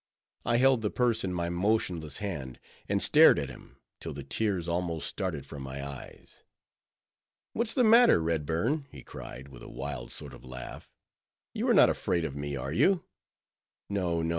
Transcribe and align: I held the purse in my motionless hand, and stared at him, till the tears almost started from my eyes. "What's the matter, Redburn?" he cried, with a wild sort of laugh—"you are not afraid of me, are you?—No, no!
I 0.47 0.57
held 0.57 0.81
the 0.81 0.89
purse 0.89 1.23
in 1.23 1.31
my 1.31 1.49
motionless 1.49 2.17
hand, 2.17 2.59
and 2.89 3.03
stared 3.03 3.37
at 3.37 3.49
him, 3.49 3.77
till 3.99 4.13
the 4.15 4.23
tears 4.23 4.67
almost 4.67 5.05
started 5.07 5.45
from 5.45 5.61
my 5.61 5.87
eyes. 5.87 6.41
"What's 7.53 7.75
the 7.75 7.83
matter, 7.83 8.19
Redburn?" 8.19 8.87
he 8.89 9.03
cried, 9.03 9.49
with 9.49 9.61
a 9.61 9.69
wild 9.69 10.11
sort 10.11 10.33
of 10.33 10.43
laugh—"you 10.43 11.67
are 11.69 11.75
not 11.75 11.91
afraid 11.91 12.25
of 12.25 12.35
me, 12.35 12.55
are 12.55 12.73
you?—No, 12.73 14.23
no! 14.23 14.29